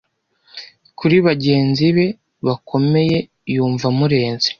kuri 0.99 1.15
bagenzi 1.27 1.85
be 1.95 2.07
bakomeye 2.45 3.17
yumva 3.53 3.85
amurenze 3.91 4.47